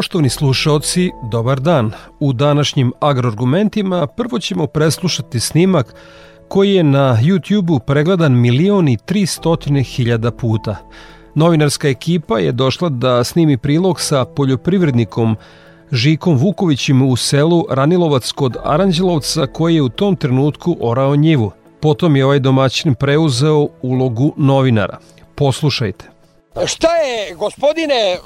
[0.00, 1.92] Poštovni slušaoci, dobar dan.
[2.20, 5.94] U današnjim agroargumentima prvo ćemo preslušati snimak
[6.48, 10.76] koji je na YouTube-u pregledan milion i tristotine hiljada puta.
[11.34, 15.36] Novinarska ekipa je došla da snimi prilog sa poljoprivrednikom
[15.92, 21.50] Žikom Vukovićim u selu Ranilovac kod Aranđelovca koji je u tom trenutku orao njivu.
[21.80, 24.98] Potom je ovaj domaćin preuzeo ulogu novinara.
[25.34, 26.19] Poslušajte.
[26.66, 28.18] Šta je, gospodine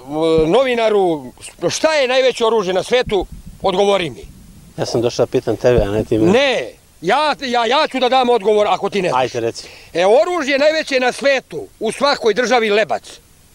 [0.47, 1.33] novinaru,
[1.71, 3.27] šta je najveće oružje na svetu?
[3.63, 4.25] Odgovori mi.
[4.79, 6.33] Ja sam došao da pitam tebe, a ne ti me.
[6.33, 9.21] Ne, ja, ja, ja ću da dam odgovor ako ti ne znaš.
[9.21, 9.69] Ajde, reci.
[9.93, 13.03] E, oružje najveće na svetu, u svakoj državi lebac.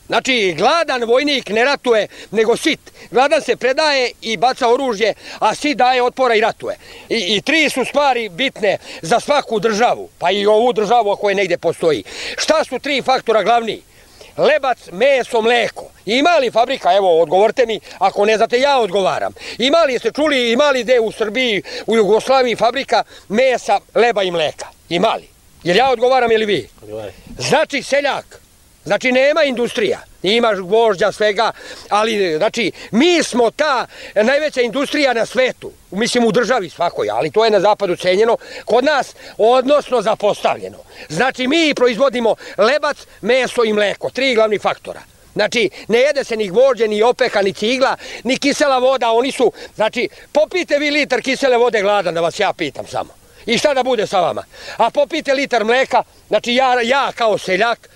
[0.08, 2.80] Znači, gladan vojnik ne ratuje, nego sit.
[3.12, 6.78] Gladan se predaje i baca oružje, a sit daje otpora i ratuje.
[7.10, 11.36] I, I tri su stvari bitne za svaku državu, pa i ovu državu ako je
[11.36, 12.04] negde postoji.
[12.38, 13.82] Šta su tri faktora glavni?
[14.40, 15.86] Lebac, meso, mleko.
[16.06, 19.34] Ima li fabrika, evo, odgovorite mi, ako ne znate, ja odgovaram.
[19.58, 24.32] Ima li, ste čuli, ima li gde u Srbiji, u Jugoslaviji fabrika mesa, leba i
[24.32, 24.66] mleka?
[24.90, 25.28] Ima li?
[25.64, 26.70] Jer ja odgovaram ili vi?
[27.38, 28.42] Znači, seljak,
[28.90, 30.00] Znači, nema industrija.
[30.24, 31.52] Imaš gvožđa, svega,
[31.90, 35.72] ali, znači, mi smo ta najveća industrija na svetu.
[35.92, 38.38] Mislim, u državi svakoj, ali to je na zapadu cenjeno.
[38.66, 40.78] Kod nas, odnosno, zapostavljeno.
[41.10, 44.10] Znači, mi proizvodimo lebac, meso i mleko.
[44.10, 45.02] Tri glavni faktora.
[45.34, 49.12] Znači, ne jede se ni gvožđe, ni opeka, ni cigla, ni kisela voda.
[49.12, 53.14] Oni su, znači, popite vi litar kisele vode gladan, da vas ja pitam samo.
[53.46, 54.44] I šta da bude sa vama?
[54.78, 57.90] A popite litar mleka, znači ja, ja kao seljak,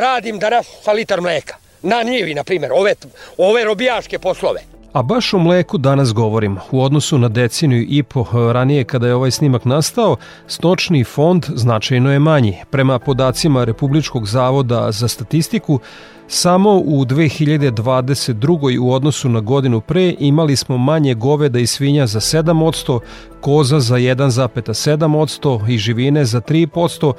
[0.00, 1.54] radim danas sa litar mleka.
[1.82, 2.94] Na njivi, na primjer, ove,
[3.38, 4.60] ove robijaške poslove.
[4.92, 6.56] A baš o mleku danas govorim.
[6.70, 10.16] U odnosu na deceniju i po ranije kada je ovaj snimak nastao,
[10.46, 12.58] stočni fond značajno je manji.
[12.70, 15.80] Prema podacima Republičkog zavoda za statistiku,
[16.28, 18.78] samo u 2022.
[18.80, 23.00] u odnosu na godinu pre imali smo manje goveda i svinja za 7%,
[23.40, 27.12] koza za 1,7% i živine za 3%,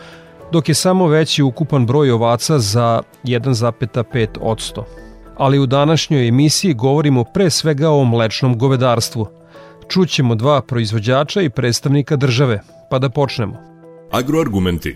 [0.54, 4.84] dok je samo veći ukupan broj ovaca za 1,5%.
[5.38, 9.28] Ali u današnjoj emisiji govorimo pre svega o mlečnom govedarstvu.
[9.88, 13.58] Čućemo dva proizvođača i predstavnika države, pa da počnemo.
[14.12, 14.96] Agroargumenti.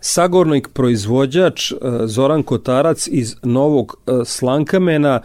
[0.00, 5.20] Sagornik proizvođač e, Zoran Kotarac iz Novog e, Slankamena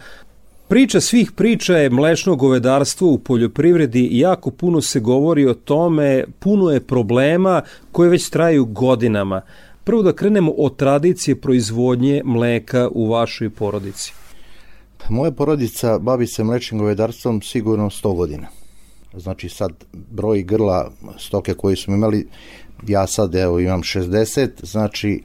[0.68, 6.70] Priča svih priča je mlečno govedarstvo u poljoprivredi jako puno se govori o tome, puno
[6.70, 7.62] je problema
[7.92, 9.40] koje već traju godinama.
[9.84, 14.12] Prvo da krenemo od tradicije proizvodnje mleka u vašoj porodici.
[15.08, 18.46] Moja porodica bavi se mlečnim govedarstvom sigurno 100 godina.
[19.16, 22.28] Znači sad broj grla stoke koje smo imali,
[22.86, 25.22] ja sad evo imam 60, znači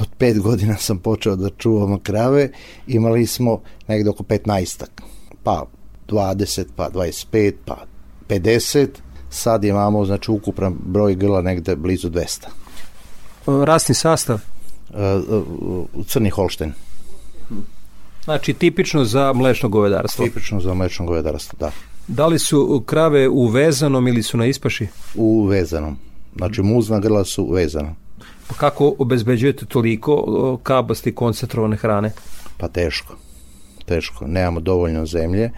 [0.00, 2.50] od pet godina sam počeo da čuvamo krave,
[2.86, 4.84] imali smo negde oko 15
[5.42, 5.66] pa
[6.08, 7.76] 20, pa 25, pa
[8.28, 8.88] 50,
[9.30, 12.46] sad imamo znači ukupan broj grla negde blizu 200.
[13.64, 14.40] Rasni sastav?
[14.90, 15.44] Uh,
[15.94, 16.72] uh, crni Holšten.
[18.24, 20.24] Znači tipično za mlečno govedarstvo?
[20.24, 21.70] Tipično za mlečno govedarstvo, da.
[22.08, 24.86] Da li su krave u vezanom ili su na ispaši?
[25.14, 25.98] U vezanom.
[26.36, 27.94] Znači muzna grla su vezana.
[28.52, 32.12] Pa kako obezbeđujete toliko kabasti koncentrovane hrane?
[32.56, 33.16] Pa teško.
[33.84, 34.26] Teško.
[34.26, 35.50] Nemamo dovoljno zemlje.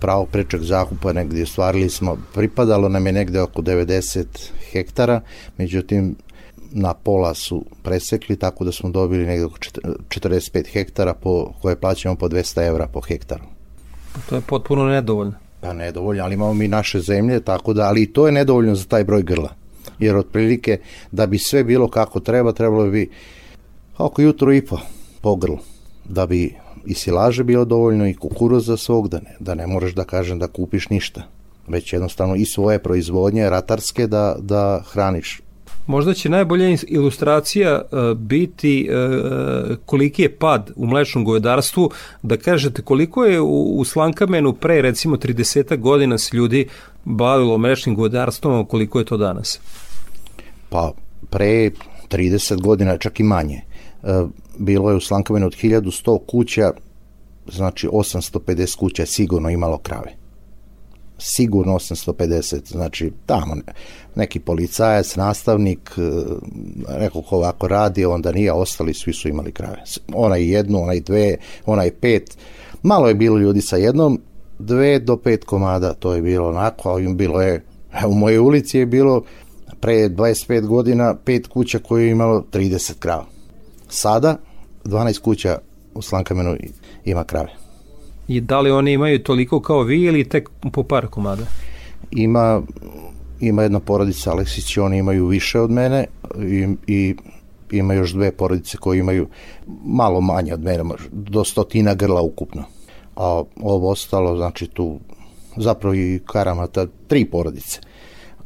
[0.00, 4.24] Pravo prečak zakupa negdje stvarili smo, pripadalo nam je negde oko 90
[4.72, 5.20] hektara,
[5.58, 6.16] međutim
[6.72, 12.16] na pola su presekli, tako da smo dobili negde oko 45 hektara po, koje plaćamo
[12.16, 13.44] po 200 evra po hektaru.
[14.28, 15.34] To je potpuno nedovoljno.
[15.60, 18.84] Pa nedovoljno, ali imamo mi naše zemlje, tako da, ali i to je nedovoljno za
[18.84, 19.65] taj broj grla
[19.98, 20.78] jer otprilike
[21.12, 23.10] da bi sve bilo kako treba, trebalo bi
[23.98, 24.78] oko jutro i po
[25.20, 25.54] pogrl,
[26.04, 26.54] da bi
[26.86, 30.48] i silaže bilo dovoljno i kukuruza svog, da ne, da ne moraš da kažem da
[30.48, 31.22] kupiš ništa,
[31.68, 35.40] već jednostavno i svoje proizvodnje ratarske da, da hraniš
[35.86, 41.90] Možda će najbolja ilustracija e, biti e, koliki je pad u mlečnom govedarstvu,
[42.22, 46.68] da kažete koliko je u, Slankamenu pre recimo 30 godina se ljudi
[47.04, 49.60] bavilo mlečnim govedarstvom, koliko je to danas?
[50.68, 50.92] Pa
[51.30, 51.70] pre
[52.10, 53.60] 30 godina, čak i manje.
[54.02, 54.24] E,
[54.58, 56.72] bilo je u Slankamenu od 1100 kuća,
[57.52, 60.25] znači 850 kuća sigurno imalo krave
[61.18, 63.56] sigurno 850, znači tamo
[64.14, 66.00] neki policajac, nastavnik, e,
[67.00, 69.82] neko ko ovako radi, onda nije, ostali svi su imali krave.
[70.14, 71.36] Onaj jednu, onaj dve,
[71.66, 72.38] onaj pet,
[72.82, 74.20] malo je bilo ljudi sa jednom,
[74.58, 77.64] dve do pet komada, to je bilo onako, a bilo je,
[78.08, 79.22] u mojoj ulici je bilo
[79.80, 83.26] pre 25 godina pet kuća koje je imalo 30 krava.
[83.88, 84.36] Sada
[84.84, 85.58] 12 kuća
[85.94, 86.56] u Slankamenu
[87.04, 87.65] ima krave.
[88.28, 91.42] I da li oni imaju toliko kao vi ili tek po par komada?
[92.10, 92.62] Ima,
[93.40, 96.06] ima jedna porodica Aleksić, oni imaju više od mene
[96.42, 97.14] i, i
[97.70, 99.28] ima još dve porodice koje imaju
[99.84, 102.64] malo manje od mene, do stotina grla ukupno.
[103.16, 104.98] A ovo ostalo, znači tu
[105.56, 107.80] zapravo i karamata, tri porodice.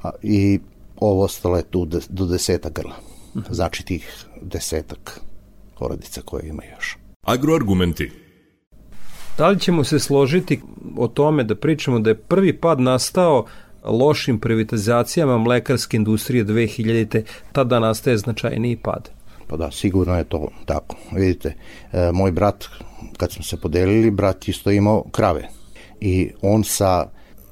[0.02, 0.60] A, I
[0.96, 2.94] ovo ostalo je tu do deseta grla.
[3.36, 3.44] Mhm.
[3.50, 5.20] Znači tih desetak
[5.78, 6.98] porodica koje imaju još.
[7.22, 8.10] Agroargumenti
[9.40, 10.60] Da li ćemo se složiti
[10.96, 13.46] o tome da pričamo da je prvi pad nastao
[13.84, 17.22] lošim privatizacijama mlekarske industrije 2000.
[17.52, 19.10] Tada nastaje značajniji pad?
[19.46, 20.96] Pa da, sigurno je to tako.
[21.12, 21.54] Vidite,
[21.92, 22.64] e, moj brat,
[23.16, 25.48] kad smo se podelili, brat isto imao krave.
[26.00, 27.06] I on sa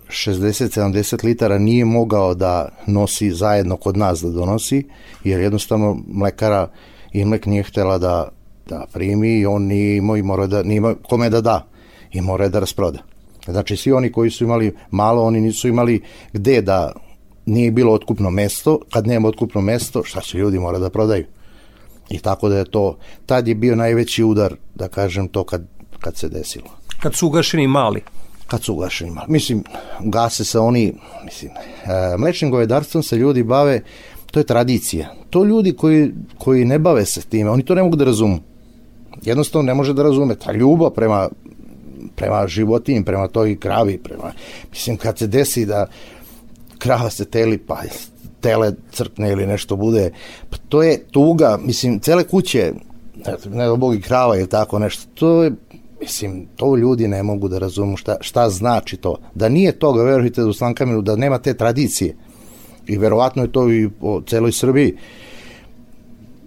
[0.09, 4.87] 60-70 litara nije mogao da nosi zajedno kod nas da donosi,
[5.25, 6.69] jer jednostavno mlekara
[7.13, 8.29] Imlek nije htela da,
[8.67, 11.68] da primi i on nije imao i mora da, nije imao kome da da
[12.13, 12.99] i mora da rasproda.
[13.47, 16.03] Znači, svi oni koji su imali malo, oni nisu imali
[16.33, 16.93] gde da
[17.47, 21.25] nije bilo otkupno mesto, kad nema otkupno mesto, šta će ljudi mora da prodaju.
[22.11, 25.67] I tako da je to, tad je bio najveći udar, da kažem to kad,
[26.01, 26.69] kad se desilo.
[27.01, 28.03] Kad su ugašeni mali?
[28.47, 29.27] Kad su ugašeni mali.
[29.29, 29.65] Mislim,
[30.01, 30.95] gase se oni,
[31.25, 33.83] mislim, e, mlečnim govedarstvom se ljudi bave,
[34.31, 35.15] to je tradicija.
[35.31, 38.39] To ljudi koji, koji ne bave se time, oni to ne mogu da razumu.
[39.23, 40.35] Jednostavno ne može da razume.
[40.35, 41.29] Ta ljubav prema
[42.17, 44.33] prema životinji, prema toj kravi, prema,
[44.71, 45.87] mislim, kad se desi da
[46.79, 47.83] krava se teli, pa
[48.41, 50.11] tele crkne ili nešto bude,
[50.51, 52.73] pa to je tuga, mislim, cele kuće,
[53.51, 55.53] ne da bog i krava ili tako nešto, to je,
[56.01, 59.17] mislim, to ljudi ne mogu da razumu šta, šta znači to.
[59.35, 62.17] Da nije toga, verujte, u Slankamenu, da nema te tradicije,
[62.87, 64.97] i verovatno je to i po celoj Srbiji,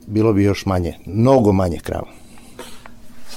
[0.08, 2.21] bilo bi još manje, mnogo manje krava.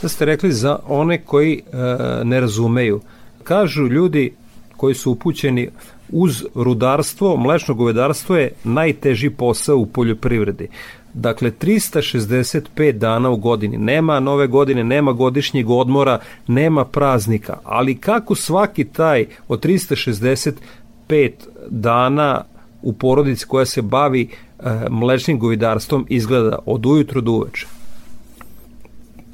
[0.04, 1.76] Šta ste rekli za one koji e,
[2.24, 3.00] ne razumeju?
[3.42, 4.32] Kažu ljudi
[4.76, 5.68] koji su upućeni
[6.12, 10.68] uz rudarstvo, mlečno govedarstvo je najteži posao u poljoprivredi.
[11.14, 13.78] Dakle, 365 dana u godini.
[13.78, 17.58] Nema nove godine, nema godišnjeg odmora, nema praznika.
[17.64, 21.30] Ali kako svaki taj od 365
[21.70, 22.44] dana
[22.82, 27.66] u porodici koja se bavi e, mlečnim govedarstvom izgleda od ujutru do uveče?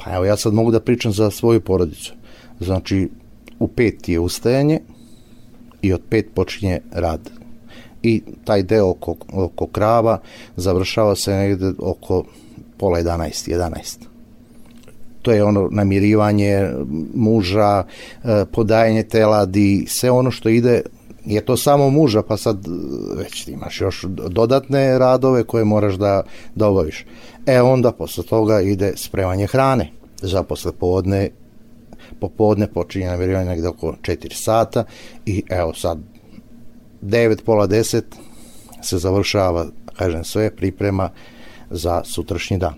[0.05, 2.15] Pa evo, ja sad mogu da pričam za svoju porodicu.
[2.61, 3.09] Znači,
[3.59, 4.81] u pet je ustajanje
[5.83, 7.31] i od pet počinje rad.
[8.03, 10.21] I taj deo oko, oko krava
[10.57, 12.25] završava se negde oko
[12.77, 13.99] pola 11, 11.
[15.23, 16.69] To je ono namirivanje
[17.15, 17.85] muža,
[18.25, 20.83] e, podajanje teladi, sve ono što ide
[21.31, 22.67] je to samo muža, pa sad
[23.17, 26.23] već imaš još dodatne radove koje moraš da,
[26.55, 27.07] da obaviš.
[27.47, 29.91] E onda posle toga ide spremanje hrane
[30.23, 31.31] za posle povodne
[32.21, 34.85] popodne počinje namirivanje negde oko 4 sata
[35.27, 35.99] i evo sad
[37.03, 38.03] 9, pola 10
[38.83, 41.11] se završava, kažem sve, priprema
[41.71, 42.75] za sutrašnji dan.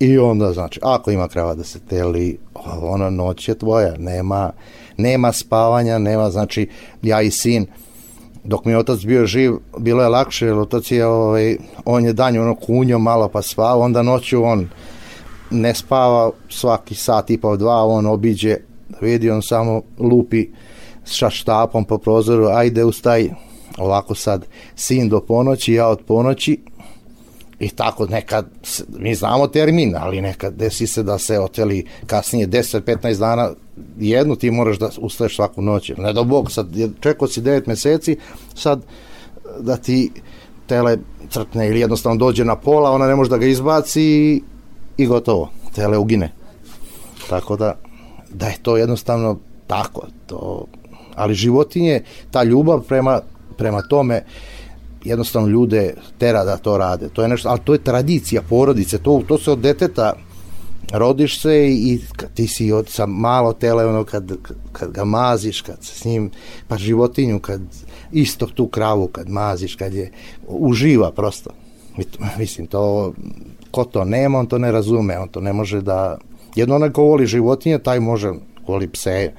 [0.00, 2.38] I onda, znači, ako ima krava da se teli,
[2.82, 4.52] ona noć je tvoja, nema,
[4.96, 6.68] nema spavanja, nema, znači,
[7.02, 7.66] ja i sin,
[8.46, 12.12] dok mi je otac bio živ, bilo je lakše, jer otac je, ovaj, on je
[12.12, 14.68] danju ono kunjo malo pa spava, onda noću on
[15.50, 18.56] ne spava svaki sat i pa dva, on obiđe,
[19.00, 20.48] vidi on samo lupi
[21.04, 23.30] sa štapom po prozoru, ajde ustaj,
[23.78, 26.60] ovako sad sin do ponoći, ja od ponoći,
[27.58, 28.46] i tako nekad,
[28.88, 33.50] mi znamo termin, ali nekad desi se da se oteli kasnije 10-15 dana,
[33.98, 35.92] jednu ti moraš da ustaješ svaku noć.
[35.98, 36.66] Ne do Bog, sad
[37.00, 38.16] čekao si 9 meseci,
[38.54, 38.82] sad
[39.60, 40.10] da ti
[40.66, 40.96] tele
[41.30, 44.42] crkne ili jednostavno dođe na pola, ona ne može da ga izbaci i,
[44.96, 46.32] i gotovo, tele ugine.
[47.28, 47.74] Tako da,
[48.30, 50.64] da je to jednostavno tako, to,
[51.14, 53.20] ali životinje, ta ljubav prema,
[53.56, 54.24] prema tome,
[55.04, 57.08] jednostavno ljude tera da to rade.
[57.08, 60.12] To je nešto, ali to je tradicija porodice, to, to se od deteta
[60.92, 62.00] rodiš se i
[62.34, 64.32] ti si od sa malo tele ono kad,
[64.72, 66.30] kad ga maziš kad s njim
[66.68, 67.60] pa životinju kad
[68.12, 70.12] isto tu kravu kad maziš kad je
[70.48, 71.50] uživa prosto
[72.38, 73.12] mislim to
[73.70, 76.18] ko to nema on to ne razume on to ne može da
[76.54, 78.32] jedno onaj ko voli životinje taj može
[78.66, 79.32] voli pse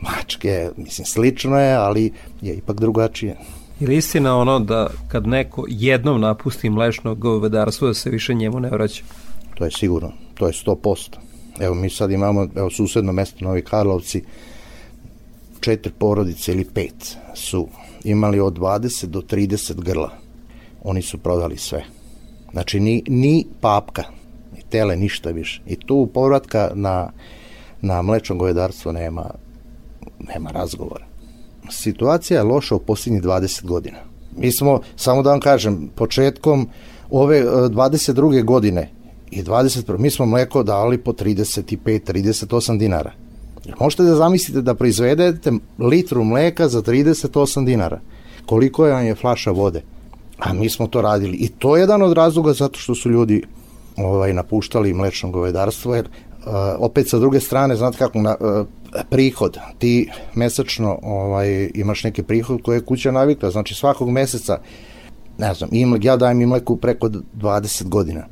[0.00, 3.36] mačke mislim slično je ali je ipak drugačije
[3.80, 8.70] Ili istina ono da kad neko jednom napusti mlečnog govedarstvo da se više njemu ne
[8.70, 9.04] vraća?
[9.54, 11.16] To je sigurno, to je 100%.
[11.60, 14.24] Evo mi sad imamo, evo susedno mesto Novi Karlovci,
[15.60, 17.68] četiri porodice ili pet su
[18.04, 20.10] imali od 20 do 30 grla.
[20.82, 21.84] Oni su prodali sve.
[22.52, 24.04] Znači ni, ni papka,
[24.56, 25.62] ni tele, ništa više.
[25.66, 27.12] I tu povratka na,
[27.80, 29.30] na mlečno govedarstvo nema,
[30.34, 31.12] nema razgovora
[31.70, 33.98] situacija je loša u posljednjih 20 godina.
[34.36, 36.68] Mi smo, samo da vam kažem, početkom
[37.10, 38.38] ove 22.
[38.38, 38.90] E, godine
[39.32, 39.98] i 21.
[39.98, 43.12] mi smo mleko dali po 35-38 dinara.
[43.80, 48.00] Možete da zamislite da proizvedete litru mleka za 38 dinara.
[48.46, 49.82] Koliko je vam je flaša vode?
[50.38, 51.36] A mi smo to radili.
[51.36, 53.42] I to je jedan od razloga zato što su ljudi
[53.96, 58.66] ovaj napuštali mlečno govedarstvo jer uh, opet sa druge strane znate kako na, uh,
[59.10, 64.58] prihod, ti mesečno ovaj, imaš neki prihod koje je kuća navikla, znači svakog meseca,
[65.38, 68.26] ne znam, im, ja dajem im mleku preko 20 godina.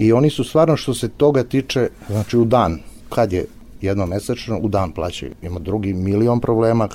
[0.00, 2.78] I oni su stvarno što se toga tiče, znači u dan,
[3.08, 3.46] kad je
[3.80, 5.32] jedno mesečno, u dan plaćaju.
[5.42, 6.88] Ima drugi milion problema.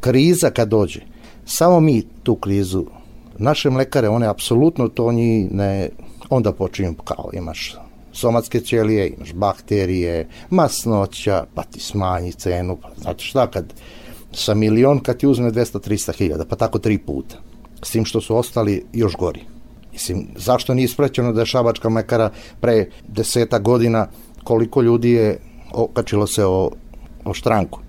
[0.00, 1.00] Kriza kad dođe,
[1.44, 2.84] samo mi tu krizu,
[3.38, 5.88] naše mlekare, one apsolutno to njih ne,
[6.30, 7.76] onda počinju kao imaš
[8.12, 13.74] somatske ćelije, imaš bakterije, masnoća, pa ti smanji cenu, pa znate šta kad
[14.32, 17.36] sa milion kad ti uzme 200-300 hiljada, pa tako tri puta.
[17.82, 19.40] S tim što su ostali još gori.
[19.92, 22.30] Mislim, zašto nije ispraćeno da je šabačka mekara
[22.60, 24.06] pre deseta godina
[24.44, 25.38] koliko ljudi je
[25.72, 26.70] okačilo se o,
[27.24, 27.80] o štranku.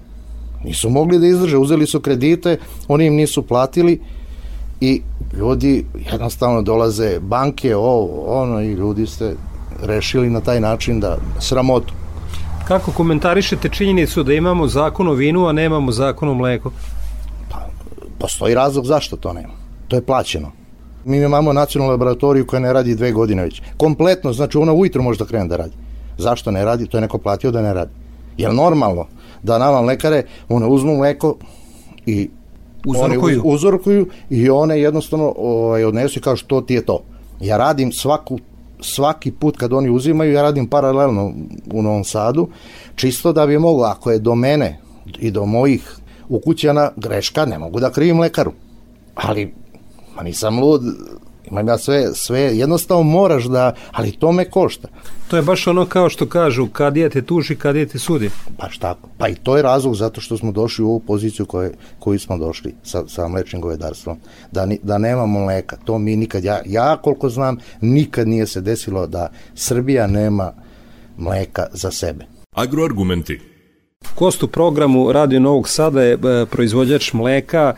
[0.64, 4.02] Nisu mogli da izdrže, uzeli su kredite, oni im nisu platili
[4.82, 5.02] i
[5.38, 9.36] ljudi jednostavno dolaze banke, ovo, ono i ljudi se
[9.84, 11.94] rešili na taj način da sramotu.
[12.68, 16.72] Kako komentarišete činjenicu da imamo zakon o vinu, a nemamo zakon o mleku?
[17.50, 17.68] Pa,
[18.20, 19.54] postoji razlog zašto to nema.
[19.88, 20.52] To je plaćeno.
[21.06, 23.62] Mi imamo nacionalnu laboratoriju koja ne radi dve godine već.
[23.78, 25.74] Kompletno, znači ona ujutro može da krene da radi.
[26.18, 26.88] Zašto ne radi?
[26.88, 27.92] To je neko platio da ne radi.
[28.38, 29.08] Je normalno
[29.44, 31.36] da nama lekare, one uzmu mleko
[32.06, 32.30] i
[32.86, 33.42] uzorkuju.
[33.42, 37.04] One uzorkuju i one jednostavno ovaj, odnesu i kao što ti je to.
[37.40, 38.40] Ja radim svaku
[38.82, 41.34] svaki put kad oni uzimaju, ja radim paralelno
[41.74, 42.48] u Novom Sadu,
[42.96, 44.80] čisto da bi moglo, ako je do mene
[45.20, 45.96] i do mojih
[46.30, 48.52] ukućana greška, ne mogu da krivim lekaru.
[49.16, 49.54] Ali,
[50.16, 50.82] ma nisam lud,
[51.52, 54.88] imam ja sve, sve, jednostavno moraš da, ali to me košta.
[55.28, 58.30] To je baš ono kao što kažu, kad je te tuži, kad je te sudi.
[58.62, 59.10] Baš tako.
[59.18, 62.38] Pa i to je razlog zato što smo došli u ovu poziciju koje, koju smo
[62.38, 64.18] došli sa, sa mlečnim govedarstvom.
[64.52, 65.78] Da, ni, da nemamo mleka.
[65.86, 70.54] To mi nikad, ja, ja koliko znam, nikad nije se desilo da Srbija nema
[71.18, 72.26] mleka za sebe.
[72.56, 73.40] Agroargumenti.
[74.16, 77.76] Kost u programu Radio Novog Sada je e, proizvođač mleka,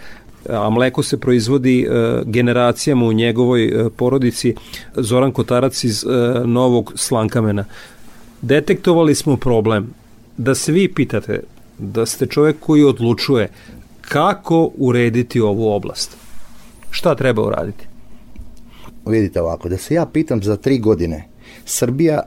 [0.50, 4.56] a mleko se proizvodi e, generacijama u njegovoj e, porodici
[4.96, 6.08] Zoran Kotarac iz e,
[6.46, 7.66] Novog Slankamena.
[8.42, 9.94] Detektovali smo problem
[10.38, 11.40] da se vi pitate
[11.78, 13.50] da ste čovjek koji odlučuje
[14.02, 16.18] kako urediti ovu oblast.
[16.90, 17.88] Šta treba uraditi?
[19.06, 21.28] Vidite ovako, da se ja pitam za tri godine,
[21.66, 22.24] Srbija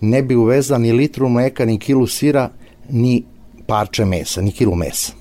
[0.00, 2.50] ne bi uvezla ni litru mleka, ni kilu sira,
[2.88, 3.24] ni
[3.66, 5.19] parče mesa, ni kilu mesa.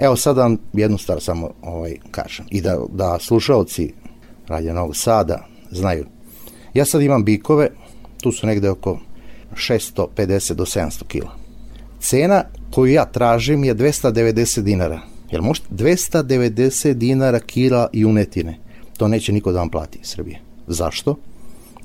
[0.00, 3.92] Evo sad vam jednu stvar samo ovaj, kažem i da, da slušalci
[4.48, 6.06] Radio Novog Sada znaju.
[6.74, 7.68] Ja sad imam bikove,
[8.22, 8.98] tu su negde oko
[9.54, 11.30] 650 do 700 kila.
[12.00, 15.00] Cena koju ja tražim je 290 dinara.
[15.30, 18.58] Jel možete 290 dinara kila junetine.
[18.96, 20.40] To neće niko da vam plati iz Srbije.
[20.66, 21.16] Zašto?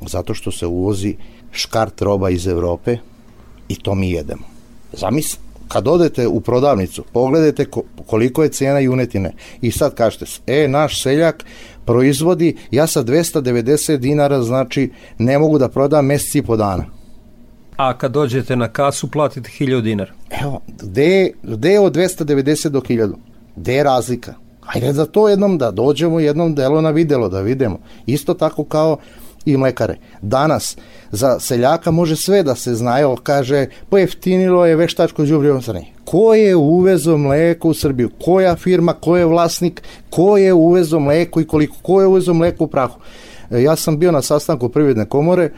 [0.08, 1.16] Zato što se uvozi
[1.52, 2.98] škart roba iz Evrope
[3.70, 4.44] i to mi jedemo.
[4.94, 7.66] Zamisli, kad odete u prodavnicu, pogledajte
[8.06, 11.46] koliko je cena junetine i sad kažete, e, naš seljak
[11.86, 16.86] proizvodi, ja sa 290 dinara, znači, ne mogu da prodam meseci i po dana.
[17.78, 20.12] A kad dođete na kasu, platite 1000 dinara.
[20.42, 23.14] Evo, gde, gde je od 290 do 1000?
[23.56, 24.34] Gde je razlika?
[24.62, 27.80] Hajde za to jednom da dođemo jednom delo na videlo da vidimo.
[28.06, 28.98] Isto tako kao
[29.46, 29.98] i mlekare.
[30.22, 30.78] Danas
[31.12, 35.86] za seljaka može sve da se zna, evo kaže pojeftinilo je veštačko đubrivo strane.
[36.06, 38.10] Ko je uvezo mleko u Srbiju?
[38.26, 42.64] Koja firma, ko je vlasnik, ko je uvezo mleko i koliko, ko je uvezo mleko
[42.64, 43.00] u prahu?
[43.52, 45.52] E, ja sam bio na sastanku Privredne komore,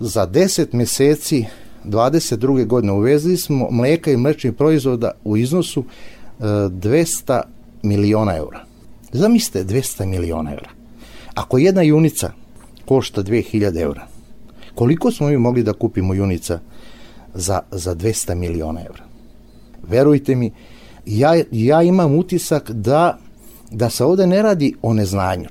[0.00, 1.44] za 10 meseci
[1.84, 2.66] 22.
[2.66, 5.84] godine uvezli smo mleka i mlečnih proizvoda u iznosu
[6.40, 7.42] 200
[7.82, 8.64] miliona eura.
[9.12, 10.70] Zamislite 200 miliona eura.
[11.34, 12.32] Ako jedna junica
[12.86, 14.06] košta 2000 eura,
[14.74, 16.60] koliko smo mi mogli da kupimo junica
[17.34, 19.04] za, za 200 miliona eura?
[19.88, 20.52] Verujte mi,
[21.06, 23.18] ja, ja imam utisak da,
[23.70, 25.48] da se ovde ne radi o neznanju.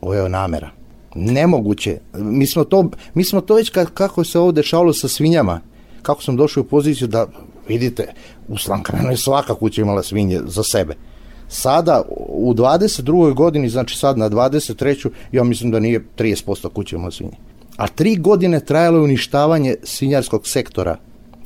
[0.00, 0.70] Ovo je o namera.
[1.14, 1.98] Nemoguće.
[2.14, 5.60] Mi smo to, mi smo to već kako se ovo dešavalo sa svinjama,
[6.02, 7.26] kako sam došao u poziciju da,
[7.68, 8.12] vidite,
[8.48, 10.94] u Slankanu je svaka kuća imala svinje za sebe.
[11.48, 12.02] Sada,
[12.42, 13.34] u 22.
[13.34, 15.08] godini, znači sad na 23.
[15.32, 17.36] ja mislim da nije 30% kuća imala svinje.
[17.76, 20.96] A tri godine trajalo je uništavanje svinjarskog sektora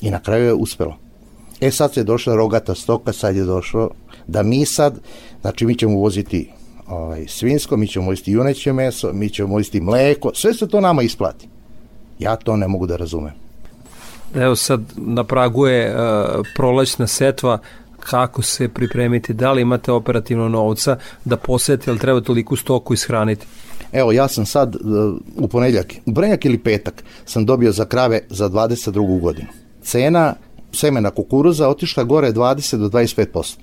[0.01, 0.97] i na kraju je uspelo.
[1.61, 3.91] E sad se je došla rogata stoka, sad je došlo
[4.27, 5.01] da mi sad,
[5.41, 6.51] znači mi ćemo uvoziti
[6.89, 11.03] ovaj, svinsko, mi ćemo uvoziti juneće meso, mi ćemo uvoziti mleko, sve se to nama
[11.03, 11.49] isplati.
[12.19, 13.33] Ja to ne mogu da razumem.
[14.35, 17.59] Evo sad na pragu je uh, prolećna setva,
[18.11, 23.47] kako se pripremiti, da li imate operativno novca da posete, ali treba toliko stoku ishraniti?
[23.93, 28.21] Evo, ja sam sad uh, u ponedljak, u ponedljak ili petak sam dobio za krave
[28.31, 29.21] za 22.
[29.21, 29.49] godinu.
[29.83, 30.35] Cena
[30.73, 33.57] semena kukuruza otišla gore 20 do 25%.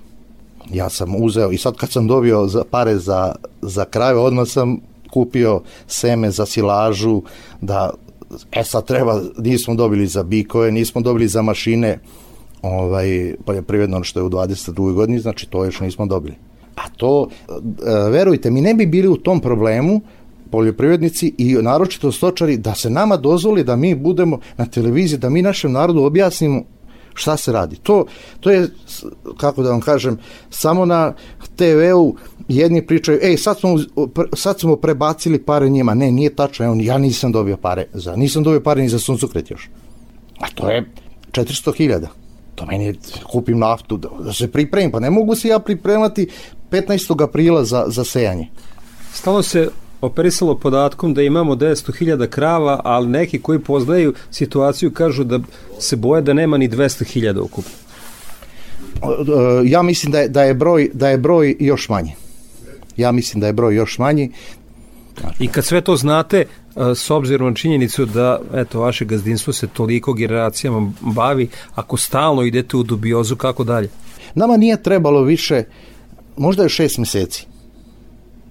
[0.72, 4.80] Ja sam uzeo i sad kad sam dobio za pare za, za krave, odmah sam
[5.10, 7.22] kupio seme za silažu,
[7.60, 7.90] da
[8.52, 11.98] e sad treba, nismo dobili za bikove, nismo dobili za mašine,
[12.64, 14.92] ovaj, poljoprivredno što je u 22.
[14.92, 16.34] godini, znači to još nismo dobili.
[16.76, 17.54] A to, e,
[18.10, 20.00] verujte, mi ne bi bili u tom problemu,
[20.50, 25.42] poljoprivrednici i naročito stočari, da se nama dozvoli da mi budemo na televiziji, da mi
[25.42, 26.62] našem narodu objasnimo
[27.14, 27.76] šta se radi.
[27.76, 28.04] To,
[28.40, 28.68] to je,
[29.36, 30.18] kako da vam kažem,
[30.50, 31.12] samo na
[31.56, 32.16] TV-u
[32.48, 33.78] jedni pričaju, ej, sad smo,
[34.36, 35.94] sad smo prebacili pare njima.
[35.94, 39.50] Ne, nije tačno, evo, ja nisam dobio pare za, nisam dobio pare ni za suncokret
[39.50, 39.70] još.
[40.38, 40.84] A to je
[41.30, 42.23] 400.000.
[42.54, 42.94] To meni
[43.30, 46.28] kupim naftu da, da se pripremim, pa ne mogu se ja pripremati
[46.70, 47.24] 15.
[47.24, 48.48] aprila za, za sejanje.
[49.12, 49.68] Stalo se
[50.00, 55.40] operisalo podatkom da imamo 900.000 krava, ali neki koji poznaju situaciju kažu da
[55.78, 57.72] se boje da nema ni 200.000 ukupno.
[59.64, 62.12] Ja mislim da je, da je broj da je broj još manji.
[62.96, 64.32] Ja mislim da je broj još manji.
[65.38, 66.44] I kad sve to znate,
[66.94, 72.76] s obzirom na činjenicu da eto vaše gazdinstvo se toliko generacijama bavi, ako stalno idete
[72.76, 73.88] u dubiozu, kako dalje?
[74.34, 75.64] Nama nije trebalo više,
[76.36, 77.46] možda je šest meseci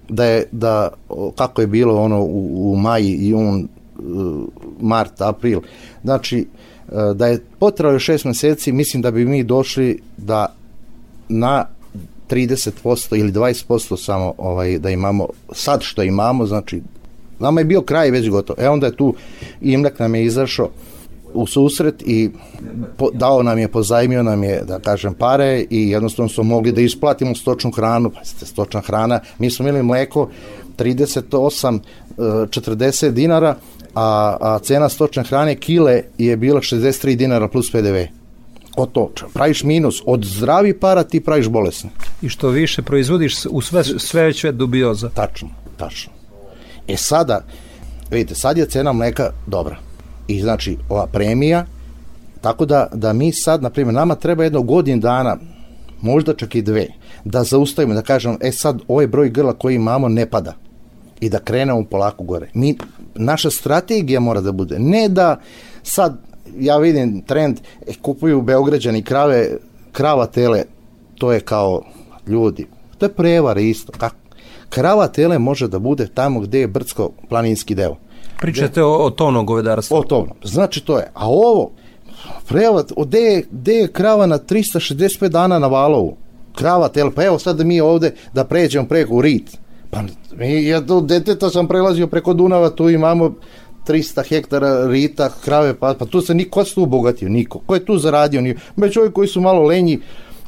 [0.08, 0.88] da je da
[1.36, 3.66] kako je bilo ono u, u maji on e,
[4.80, 5.60] mart april
[6.02, 10.54] znači e, da je potrebalo šest meseci mislim da bi mi došli da
[11.28, 11.66] na
[12.30, 16.82] 30% ili 20% samo ovaj da imamo sad što imamo znači
[17.38, 19.14] nama je bio kraj već gotov e onda je tu
[19.60, 20.70] Imlek nam je izašao
[21.34, 22.30] u susret i
[22.96, 26.80] po, dao nam je, pozajmio nam je, da kažem, pare i jednostavno smo mogli da
[26.80, 30.28] isplatimo stočnu hranu, pa ste stočna hrana, mi smo imali mleko
[30.78, 31.78] 38,
[32.16, 33.56] 40 e, dinara,
[33.94, 37.96] a, a cena stočne hrane kile je bila 63 dinara plus PDV.
[38.76, 41.90] O to, praviš minus, od zdravi para ti praviš bolesne.
[42.22, 45.08] I što više proizvodiš u sve, sve veće dubioza.
[45.08, 46.13] Tačno, tačno.
[46.88, 47.44] E sada,
[48.10, 49.76] vidite, sad je cena mleka dobra
[50.28, 51.66] i znači ova premija,
[52.40, 55.36] tako da, da mi sad, na primjer, nama treba jedno godin dana,
[56.00, 56.86] možda čak i dve,
[57.24, 60.52] da zaustavimo, da kažemo, e sad ovaj broj grla koji imamo ne pada
[61.20, 62.50] i da krenemo polako gore.
[62.54, 62.76] Mi,
[63.14, 65.40] naša strategija mora da bude, ne da
[65.82, 66.18] sad,
[66.58, 69.56] ja vidim trend, e, kupuju Beograđani krave,
[69.92, 70.62] krava tele,
[71.18, 71.82] to je kao
[72.26, 72.66] ljudi,
[72.98, 74.16] to je prevara isto, kako?
[74.74, 77.96] Krava tele može da bude tamo gde je brdsko-planinski deo.
[78.40, 79.96] Pričate o, o tovnom govedarstvu.
[79.96, 80.36] O tovnom.
[80.44, 81.10] Znači to je.
[81.14, 81.70] A ovo,
[82.48, 86.16] prevat, gde je, gde je krava na 365 dana na valovu?
[86.54, 89.58] Krava, tel, pa evo sad da mi ovde da pređemo preko Rit.
[89.90, 90.02] Pa
[90.36, 93.34] mi, ja do deteta sam prelazio preko Dunava, tu imamo
[93.86, 97.58] 300 hektara rita, krave, pa, pa tu se niko se tu obogatio, niko.
[97.66, 98.40] Ko je tu zaradio?
[98.40, 100.00] Ni, već ovi koji su malo lenji,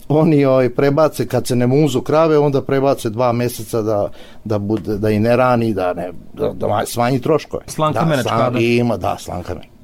[0.08, 4.10] oni ovaj, prebace kad se ne muzu krave, onda prebace dva meseca da,
[4.44, 7.64] da, bude, da i ne rani, da, ne, da, da smanji troškove.
[7.66, 8.50] Slanka da, menečka.
[8.50, 8.58] Da.
[8.58, 9.76] Ima, da, slanka menečka.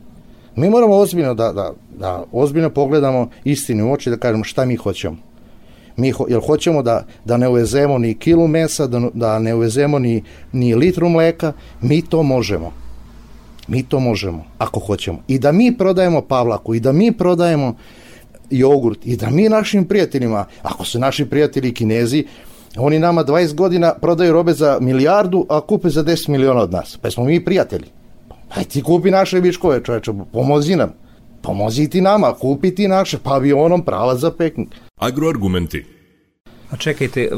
[0.56, 4.76] Mi moramo ozbiljno da, da, da ozbiljno pogledamo istinu u oči da kažemo šta mi
[4.76, 5.16] hoćemo.
[5.96, 9.98] Mi ho, jel hoćemo da, da ne uvezemo ni kilu mesa, da, da ne uvezemo
[9.98, 12.72] ni, ni litru mleka, mi to možemo.
[13.68, 15.18] Mi to možemo, ako hoćemo.
[15.28, 17.74] I da mi prodajemo Pavlaku, i da mi prodajemo
[18.58, 22.24] jogurt, i da mi našim prijateljima, ako su naši prijatelji kinezi,
[22.76, 26.98] oni nama 20 godina prodaju robe za milijardu, a kupe za 10 miliona od nas.
[27.02, 27.86] Pa smo mi prijatelji.
[28.54, 30.92] Aj ti kupi naše viškove, čoveče, pomozi nam.
[31.42, 34.68] Pomozi ti nama, kupi ti naše, pa avionom prava za Peking.
[34.96, 35.84] Agroargumenti.
[36.72, 37.28] A čekajte,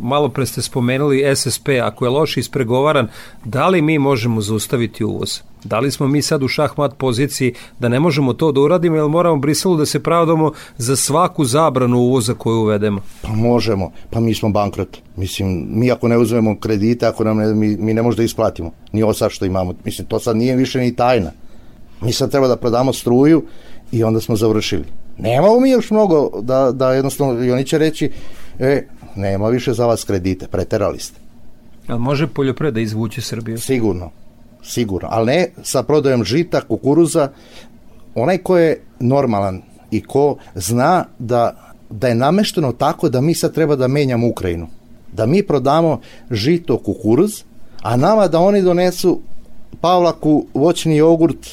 [0.00, 3.08] malo pre ste spomenuli SSP, ako je loš ispregovaran,
[3.44, 5.40] da li mi možemo zaustaviti uvoz?
[5.64, 9.08] Da li smo mi sad u šahmat poziciji da ne možemo to da uradimo, jer
[9.08, 13.00] moramo Briselu da se pravdamo za svaku zabranu uvoza koju uvedemo?
[13.22, 14.98] Pa možemo, pa mi smo bankrot.
[15.16, 18.70] Mislim, mi ako ne uzmemo kredite, ako nam ne, mi, mi ne možemo da isplatimo.
[18.92, 19.74] Ni ovo sad što imamo.
[19.84, 21.30] Mislim, to sad nije više ni tajna.
[22.00, 23.42] Mi sad treba da prodamo struju
[23.92, 24.84] i onda smo završili.
[25.18, 28.10] Nemamo mi još mnogo da, da jednostavno, i oni će reći,
[28.58, 28.82] e,
[29.16, 31.20] nema više za vas kredite, preterali ste.
[31.86, 33.58] Ali može poljopreda izvući Srbiju?
[33.58, 34.10] Sigurno,
[34.62, 37.30] sigurno, ali ne sa prodajom žita, kukuruza,
[38.14, 43.54] onaj ko je normalan i ko zna da, da je namešteno tako da mi sad
[43.54, 44.66] treba da menjamo Ukrajinu.
[45.12, 47.42] Da mi prodamo žito, kukuruz,
[47.82, 49.20] a nama da oni donesu
[49.80, 51.48] pavlaku, voćni jogurt,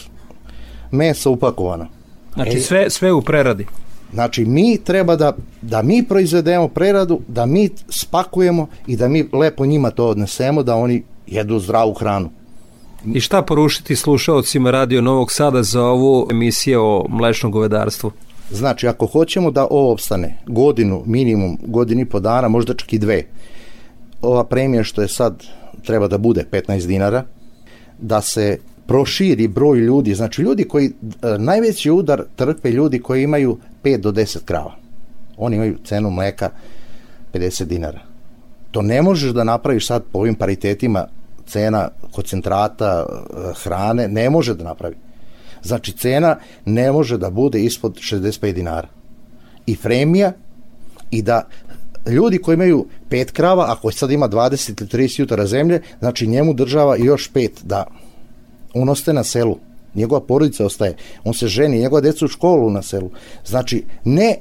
[0.92, 1.88] meso upakovano.
[2.34, 3.66] Znači e, sve, sve u preradi.
[4.14, 9.66] Znači mi treba da, da mi proizvedemo preradu, da mi spakujemo i da mi lepo
[9.66, 12.30] njima to odnesemo, da oni jedu zdravu hranu.
[13.06, 18.12] I šta porušiti slušalcima Radio Novog Sada za ovu emisiju o mlečnom govedarstvu?
[18.52, 23.24] Znači, ako hoćemo da ovo opstane godinu, minimum godini po dana, možda čak i dve,
[24.22, 25.44] ova premija što je sad
[25.86, 27.24] treba da bude 15 dinara,
[28.00, 30.92] da se proširi broj ljudi, znači ljudi koji, e,
[31.38, 34.76] najveći udar trpe ljudi koji imaju 5 do 10 krava.
[35.38, 36.50] Oni imaju cenu mleka
[37.34, 38.00] 50 dinara.
[38.72, 41.08] To ne možeš da napraviš sad po ovim paritetima
[41.48, 44.96] cena koncentrata e, hrane, ne može da napravi.
[45.64, 48.88] Znači cena ne može da bude ispod 65 dinara.
[49.66, 50.32] I fremija
[51.12, 51.48] i da
[52.08, 56.54] ljudi koji imaju pet krava, ako sad ima 20 ili 30 jutara zemlje, znači njemu
[56.54, 57.86] država još pet da
[58.74, 59.58] on ostaje na selu,
[59.96, 63.10] njegova porodica ostaje, on se ženi, njegova deca u školu na selu.
[63.46, 64.36] Znači, ne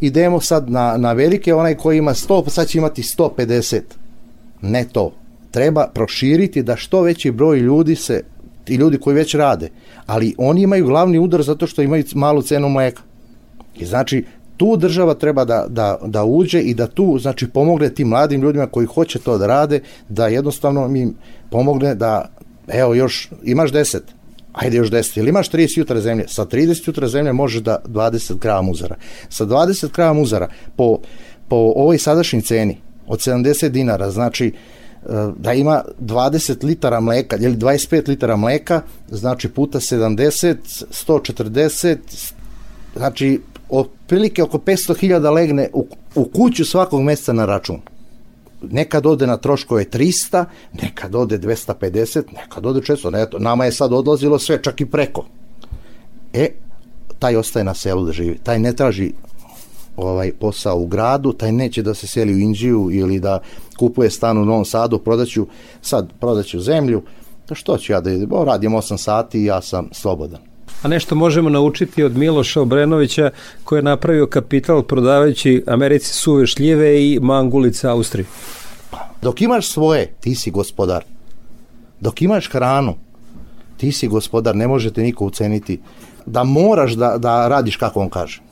[0.00, 3.80] idemo sad na, na velike, onaj koji ima 100, pa sad će imati 150.
[4.62, 5.12] Ne to.
[5.50, 8.22] Treba proširiti da što veći broj ljudi se,
[8.64, 9.68] ti ljudi koji već rade,
[10.06, 13.02] ali oni imaju glavni udar zato što imaju malu cenu mleka.
[13.78, 14.24] I znači,
[14.56, 18.66] tu država treba da, da, da uđe i da tu znači pomogne tim mladim ljudima
[18.66, 21.08] koji hoće to da rade, da jednostavno mi
[21.50, 22.28] pomogne da
[22.68, 23.98] evo još, imaš 10,
[24.56, 28.38] ajde još 10, ili imaš 30 jutra zemlje, sa 30 jutra zemlje možeš da 20
[28.38, 28.96] grama muzara.
[29.28, 30.98] Sa 20 grama muzara po,
[31.48, 34.52] po ovoj sadašnjoj ceni od 70 dinara, znači e,
[35.36, 40.56] da ima 20 litara mleka ili 25 litara mleka, znači puta 70,
[41.08, 41.96] 140,
[42.96, 47.80] znači otprilike oko 500.000 legne u, u kuću svakog meseca na račun
[48.62, 50.44] nekad ode na troškove 300,
[50.82, 55.24] nekad ode 250, nekad ode 400, ne, nama je sad odlazilo sve, čak i preko.
[56.32, 56.48] E,
[57.18, 59.12] taj ostaje na selu da živi, taj ne traži
[59.96, 63.40] ovaj posao u gradu, taj neće da se seli u Inđiju ili da
[63.78, 65.46] kupuje stan u Novom Sadu, prodaću,
[65.82, 67.02] sad prodaću zemlju,
[67.46, 70.55] to što ću ja da idem, radim 8 sati i ja sam slobodan.
[70.82, 73.30] A nešto možemo naučiti od Miloša Obrenovića
[73.64, 78.26] koji je napravio kapital prodavajući Americi suve šljive i mangulice Austriji.
[79.22, 81.04] Dok imaš svoje, ti si gospodar.
[82.00, 82.94] Dok imaš hranu,
[83.76, 85.80] ti si gospodar, ne možete niko uceniti
[86.26, 88.42] da moraš da, da radiš kako on kaže.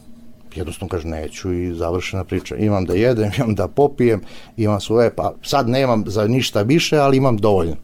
[0.55, 2.57] Jednostavno kaže neću i završena priča.
[2.57, 4.21] Imam da jedem, imam da popijem,
[4.57, 7.77] imam svoje, pa sad nemam za ništa više, ali imam dovoljno.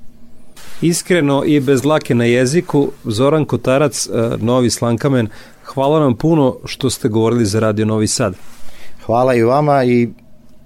[0.83, 5.29] Iskreno i bez lake na jeziku, Zoran Kotarac, e, Novi Slankamen,
[5.64, 8.35] hvala nam puno što ste govorili za Radio Novi Sad.
[9.07, 10.09] Hvala i vama i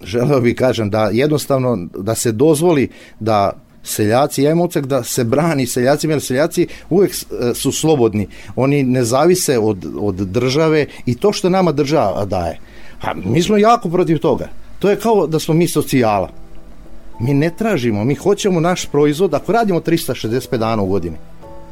[0.03, 2.89] želeo bih kažem da jednostavno da se dozvoli
[3.21, 8.29] da seljaci, ja imam da se brani seljacima, jer seljaci uvek e, su slobodni.
[8.57, 12.59] Oni ne zavise od, od države i to što nama država daje.
[13.03, 14.49] A mi smo jako protiv toga.
[14.79, 16.44] To je kao da smo mi socijala.
[17.19, 21.17] Mi ne tražimo, mi hoćemo naš proizvod, ako radimo 365 dana u godini,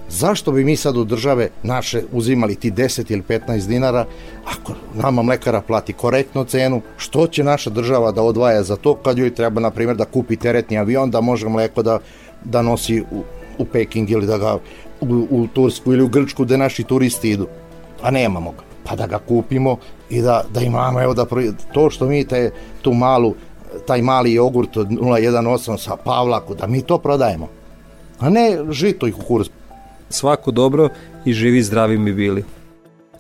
[0.09, 4.07] zašto bi mi sad od države naše uzimali ti 10 ili 15 dinara,
[4.45, 9.19] ako nama mlekara plati korektno cenu, što će naša država da odvaja za to kad
[9.19, 11.99] joj treba, na primjer, da kupi teretni avion, da može mleko da,
[12.45, 13.23] da nosi u,
[13.59, 14.55] u Peking ili da ga
[15.01, 17.47] u, u Tursku ili u Grčku gde naši turisti idu,
[18.03, 18.63] a nemamo ga.
[18.85, 19.77] Pa da ga kupimo
[20.11, 21.27] i da, da imamo, evo da
[21.73, 22.51] to što mi te,
[22.83, 23.35] tu malu
[23.87, 27.49] taj mali jogurt od 0,18 sa pavlaku, da mi to prodajemo.
[28.19, 29.51] A ne žito i kukuruz.
[30.11, 30.89] Svako dobro
[31.25, 32.45] i živi zdravi mi bili.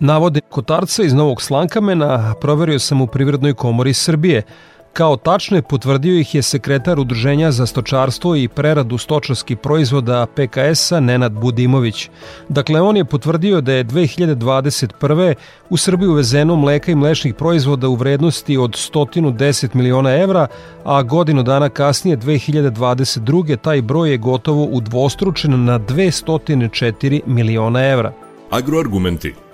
[0.00, 4.42] Navode Kotarca iz Novog Slankamena proverio sam u Privrednoj komori Srbije.
[4.92, 11.00] Kao tačno je potvrdio ih je sekretar Udruženja za stočarstvo i preradu stočarskih proizvoda PKS-a
[11.00, 12.10] Nenad Budimović.
[12.48, 15.34] Dakle, on je potvrdio da je 2021.
[15.70, 20.46] u Srbiji uvezeno mleka i mlečnih proizvoda u vrednosti od 110 miliona evra,
[20.84, 23.56] a godinu dana kasnije, 2022.
[23.56, 28.12] taj broj je gotovo udvostručen na 204 miliona evra.
[28.50, 29.34] Agroargumenti–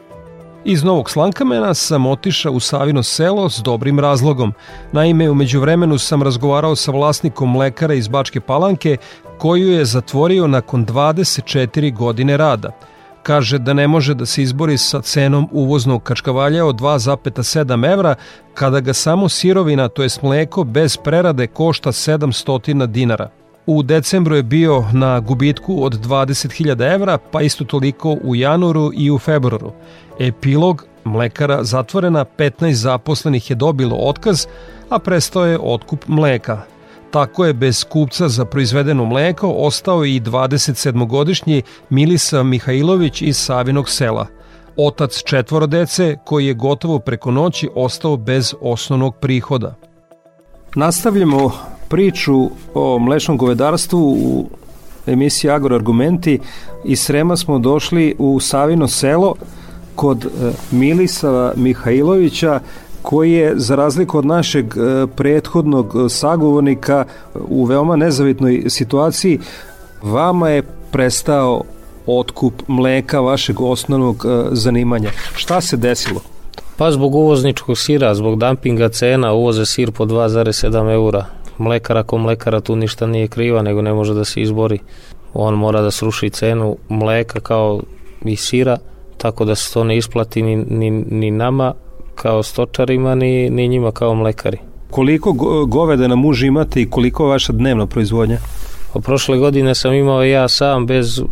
[0.71, 4.53] Iz Novog Slankamena sam otišao u Savino selo s dobrim razlogom.
[4.93, 8.97] Naime, umeđu vremenu sam razgovarao sa vlasnikom mlekara iz Bačke Palanke,
[9.39, 12.71] koju je zatvorio nakon 24 godine rada.
[13.23, 18.15] Kaže da ne može da se izbori sa cenom uvoznog kačkavalja od 2,7 evra,
[18.55, 23.31] kada ga samo sirovina, to je mleko, bez prerade košta 700 dinara.
[23.67, 29.11] U decembru je bio na gubitku od 20.000 evra, pa isto toliko u januaru i
[29.11, 29.73] u februaru.
[30.19, 34.47] Epilog, mlekara zatvorena, 15 zaposlenih je dobilo otkaz,
[34.89, 36.63] a prestao je otkup mleka.
[37.11, 44.27] Tako je bez kupca za proizvedeno mleko ostao i 27-godišnji Milisa Mihajlović iz Savinog sela.
[44.77, 49.75] Otac četvoro dece koji je gotovo preko noći ostao bez osnovnog prihoda.
[50.75, 51.53] Nastavljamo
[51.89, 54.47] priču o mlečnom govedarstvu u
[55.07, 56.41] emisiji Agroargumenti.
[56.85, 59.35] Iz Srema smo došli u Savino selo
[59.99, 60.29] kod e,
[60.71, 62.61] Milisa Mihajlovića
[63.03, 69.39] koji je za razliku od našeg e, prethodnog sagovornika u veoma nezavitnoj situaciji
[70.03, 71.63] vama je prestao
[72.07, 75.11] otkup mleka vašeg osnovnog e, zanimanja.
[75.35, 76.21] Šta se desilo?
[76.77, 81.25] Pa zbog uvozničkog sira, zbog dumpinga cena uvoze sir po 2,7 eura
[81.59, 84.79] mlekara ko mlekara tu ništa nije kriva, nego ne može da se izbori.
[85.35, 87.81] On mora da sruši cenu mleka kao
[88.25, 88.79] i sira,
[89.19, 91.75] tako da se to ne isplati ni, ni, ni nama
[92.15, 94.59] kao stočarima, ni, ni njima kao mlekari.
[94.91, 95.33] Koliko
[95.67, 98.39] goveda na muž imate i koliko je vaša dnevna proizvodnja?
[98.95, 101.23] O prošle godine sam imao ja sam bez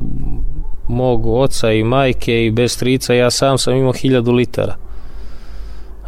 [0.89, 4.77] mog oca i majke i bez strica, ja sam sam imao 1000 litara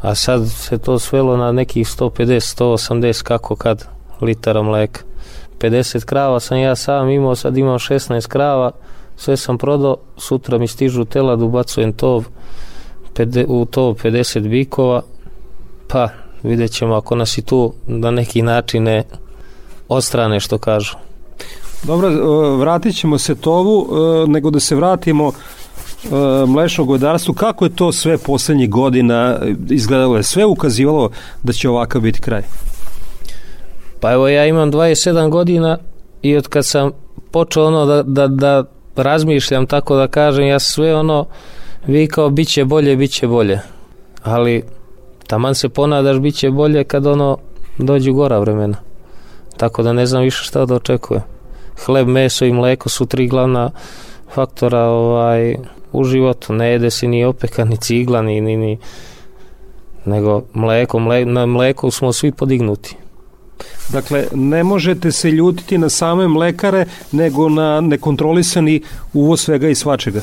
[0.03, 3.89] a sad se to svelo na nekih 150, 180 kako kad
[4.21, 5.01] litara mleka.
[5.59, 8.71] 50 krava sam ja sam imao, sad imam 16 krava,
[9.19, 12.25] sve sam prodao, sutra mi stižu telad, ubacujem tov,
[13.47, 15.03] u to 50 bikova,
[15.89, 16.09] pa
[16.43, 19.05] vidjet ćemo ako nas i tu na neki način ne
[19.89, 20.97] ostrane što kažu.
[21.83, 22.09] Dobro,
[22.57, 26.09] vratit ćemo se tovu, e, nego da se vratimo e,
[26.47, 27.35] mlečnom govedarstvu.
[27.35, 29.39] Kako je to sve poslednjih godina
[29.71, 30.17] izgledalo?
[30.17, 31.11] Je sve ukazivalo
[31.43, 32.43] da će ovakav biti kraj?
[34.01, 35.79] Pa evo ja imam 27 godina
[36.23, 36.91] i od kad sam
[37.31, 38.65] počeo ono da, da, da
[38.99, 41.27] razmišljam tako da kažem, ja sve ono
[41.87, 43.61] vikao bit će bolje, bit će bolje.
[44.23, 44.65] Ali
[45.27, 47.39] taman se ponadaš bit će bolje kad ono
[47.79, 48.77] dođu gora vremena.
[49.57, 51.23] Tako da ne znam više šta da očekuje.
[51.85, 53.71] Hleb, meso i mleko su tri glavna
[54.35, 55.57] faktora ovaj,
[55.93, 56.53] u životu.
[56.53, 58.79] Ne jede se ni opeka, ni cigla, ni, ni, ni
[60.05, 62.97] nego mleko, mle, na mleko smo svi podignuti.
[63.93, 70.21] Dakle, ne možete se ljutiti na same mlekare, nego na nekontrolisani uvoz svega i svačega.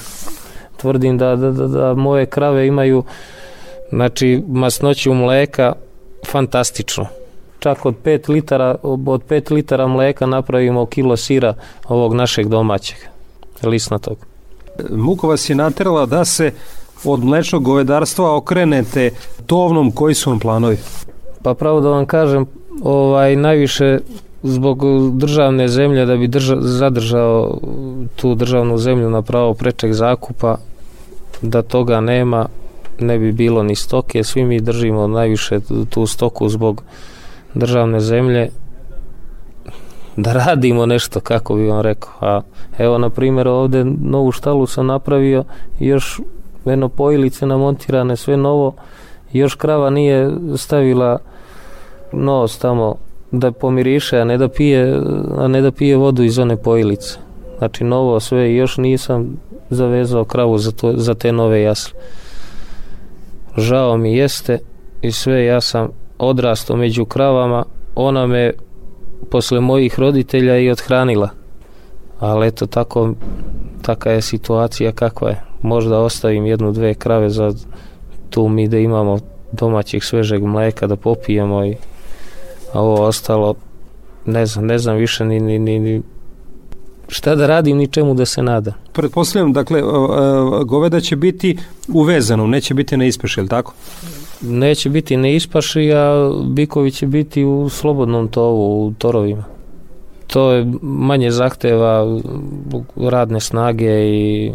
[0.78, 3.04] Tvrdim da, da, da, da moje krave imaju
[3.90, 5.74] znači masnoću mleka
[6.28, 7.08] fantastično.
[7.60, 11.54] Čak od 5 litara, od 5 litara mleka napravimo kilo sira
[11.88, 12.98] ovog našeg domaćeg,
[13.64, 14.18] lisnatog.
[14.90, 16.52] Muka vas je naterala da se
[17.04, 19.12] od mlečnog govedarstva okrenete
[19.46, 20.78] tovnom, koji su vam planovi?
[21.44, 22.46] Pa pravo da vam kažem,
[22.84, 24.00] ovaj najviše
[24.44, 24.84] zbog
[25.14, 27.58] državne zemlje da bi drža, zadržao
[28.16, 30.58] tu državnu zemlju na pravo prečeg zakupa
[31.42, 32.48] da toga nema
[33.00, 34.24] ne bi bilo ni stoke.
[34.24, 35.60] Svi mi držimo najviše
[35.90, 36.84] tu stoku zbog
[37.54, 38.50] državne zemlje
[40.16, 42.12] da radimo nešto kako bi vam rekao.
[42.22, 42.42] A
[42.78, 45.44] evo na primjer ovde novu štalu sam napravio
[45.80, 46.22] još
[46.66, 48.74] eno pojilice namontirane sve novo
[49.34, 51.18] još krava nije stavila
[52.12, 52.96] nos tamo
[53.32, 55.02] da pomiriše, a ne da pije,
[55.38, 57.18] a ne da pije vodu iz one pojilice.
[57.58, 59.38] Znači novo sve još nisam
[59.70, 62.00] zavezao kravu za, to, za te nove jasle.
[63.58, 64.60] Žao mi jeste
[65.02, 67.66] i sve ja sam odrastao među kravama,
[67.96, 68.52] ona me
[69.32, 71.30] posle mojih roditelja i odhranila.
[72.20, 73.14] Ali eto tako
[73.82, 75.42] taka je situacija kakva je.
[75.62, 77.54] Možda ostavim jednu, dve krave za
[78.30, 79.20] tu mi da imamo
[79.52, 81.76] domaćeg svežeg mleka da popijemo i
[82.76, 83.56] a ovo ostalo
[84.26, 86.02] ne znam, ne znam više ni, ni, ni, ni
[87.08, 88.74] šta da radim, ničemu da se nada.
[88.94, 89.82] Pretpostavljam, dakle,
[90.66, 91.58] goveda će biti
[91.88, 93.74] uvezano, neće biti na ispaši, je tako?
[94.42, 99.44] Neće biti na ispaši, a bikovi će biti u slobodnom tovu, u torovima.
[100.28, 102.20] To je manje zahteva
[102.96, 104.52] radne snage i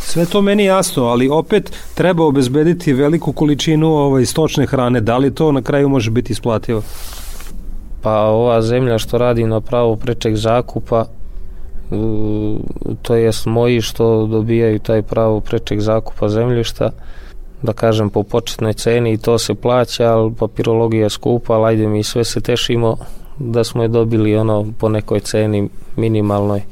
[0.00, 5.00] Sve to meni jasno, ali opet treba obezbediti veliku količinu ovaj, stočne hrane.
[5.00, 6.82] Da li to na kraju može biti isplativo?
[8.02, 11.04] Pa ova zemlja što radi na pravo prečeg zakupa,
[13.02, 16.90] to jest moji što dobijaju taj pravo prečeg zakupa zemljišta,
[17.62, 21.88] da kažem po početnoj ceni i to se plaća, ali papirologija je skupa, ali ajde
[21.88, 22.96] mi sve se tešimo
[23.38, 26.62] da smo je dobili ono po nekoj ceni minimalnoj.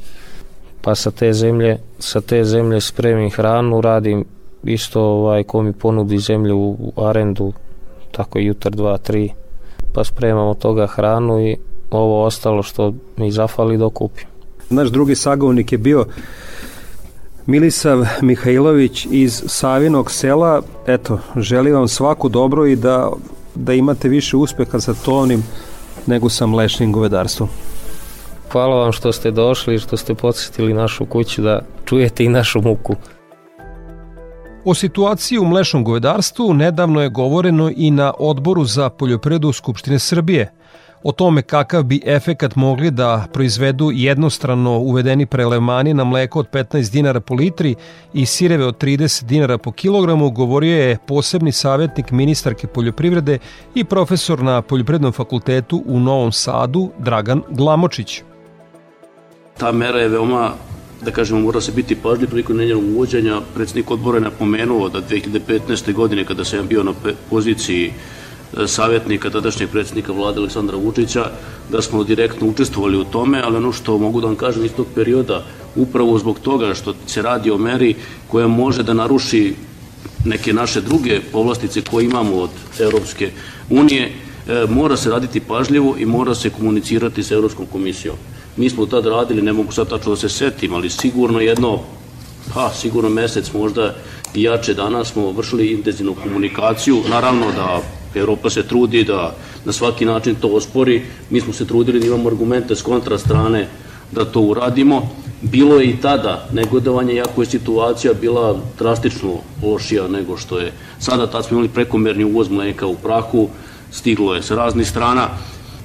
[0.81, 4.25] Pa sa te zemlje sa te zemlje spremim hranu radim
[4.63, 7.53] isto ovaj ko mi ponudi zemlju u arendu
[8.11, 9.29] tako jutar 2 3
[9.93, 11.57] pa spremam od toga hranu i
[11.91, 14.31] ovo ostalo što mi zafali dokupim
[14.71, 16.05] naš drugi sagovnik je bio
[17.45, 20.61] Milisav Mihajlović iz Savinog sela.
[20.87, 23.11] Eto želim vam svaku dobro i da
[23.55, 25.43] da imate više uspeha sa tonim
[26.07, 27.49] nego sa mlečnim govedarstvom.
[28.51, 32.61] Hvala vam što ste došli i što ste podsjetili našu kuću da čujete i našu
[32.61, 32.95] muku.
[34.65, 40.53] O situaciji u mlečnom govedarstvu nedavno je govoreno i na odboru za poljoprivredu Skupštine Srbije.
[41.03, 46.91] O tome kakav bi efekat mogli da proizvedu jednostrano uvedeni prelevmani na mleko od 15
[46.91, 47.75] dinara po litri
[48.13, 53.39] i sireve od 30 dinara po kilogramu govorio je posebni savjetnik ministarke poljoprivrede
[53.75, 58.21] i profesor na Poljoprivrednom fakultetu u Novom Sadu Dragan Glamočić
[59.61, 60.51] ta mera je veoma
[61.01, 63.41] da kažemo, mora se biti pažljiv prilikom njenog uvođenja.
[63.53, 65.93] Predsednik odbora je napomenuo da 2015.
[65.93, 66.93] godine, kada sam bio na
[67.29, 71.25] poziciji e, savjetnika tadašnjeg predsednika vlade Aleksandra Vučića,
[71.71, 74.87] da smo direktno učestvovali u tome, ali ono što mogu da vam kažem iz tog
[74.95, 75.43] perioda,
[75.75, 77.95] upravo zbog toga što se radi o meri
[78.27, 79.53] koja može da naruši
[80.25, 83.31] neke naše druge povlastice koje imamo od Europske
[83.69, 84.11] unije,
[84.47, 88.15] e, mora se raditi pažljivo i mora se komunicirati sa Europskom komisijom.
[88.57, 91.79] Mi smo tad radili, ne mogu sad tačno da se setim, ali sigurno jedno,
[92.53, 93.95] pa sigurno mesec možda
[94.33, 97.03] i jače dana smo vršili intenzivnu komunikaciju.
[97.09, 97.81] Naravno da
[98.15, 99.35] Evropa se trudi da
[99.65, 101.01] na svaki način to ospori.
[101.29, 103.67] Mi smo se trudili da imamo argumente s kontra strane
[104.11, 105.09] da to uradimo.
[105.41, 111.27] Bilo je i tada negodovanje, jako je situacija bila drastično lošija nego što je sada.
[111.27, 113.49] Tad smo imali prekomerni uvoz mleka u prahu,
[113.91, 115.29] stiglo je sa raznih strana.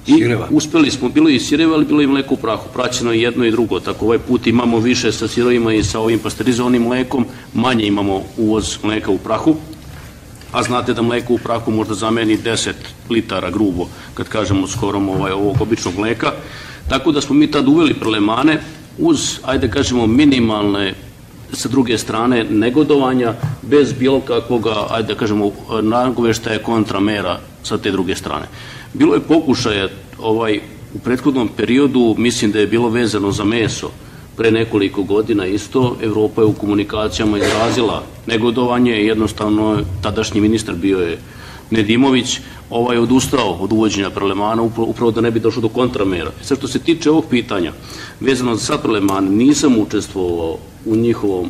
[0.07, 0.49] I sireva.
[0.51, 3.51] uspeli smo, bilo i sireva, ali bilo i mleko u prahu, praćeno je jedno i
[3.51, 8.23] drugo, tako ovaj put imamo više sa sirovima i sa ovim pasterizovanim mlekom, manje imamo
[8.37, 9.57] uvoz mleka u prahu,
[10.53, 12.73] a znate da mleko u prahu možda zameni 10
[13.11, 16.33] litara grubo, kad kažemo skorom ovaj, ovog običnog mleka,
[16.89, 18.61] tako da smo mi tad uveli prelemane
[18.99, 20.95] uz, ajde kažemo, minimalne
[21.53, 25.51] sa druge strane negodovanja bez bilo kakvoga, ajde da kažemo,
[25.83, 28.47] nagoveštaja kontramera sa te druge strane.
[28.99, 30.61] Bilo je pokušaja ovaj,
[30.95, 33.91] u prethodnom periodu, mislim da je bilo vezano za meso,
[34.37, 41.19] pre nekoliko godina isto, Evropa je u komunikacijama izrazila negodovanje, jednostavno tadašnji ministar bio je
[41.71, 46.31] Nedimović, ovaj odustao od uvođenja prelemana upravo, da ne bi došlo do kontramera.
[46.43, 47.73] Sve što se tiče ovog pitanja,
[48.21, 51.49] vezano za sad prelemane, nisam učestvovao u njihovom